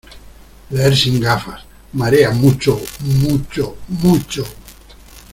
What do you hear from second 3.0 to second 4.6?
mucho mucho!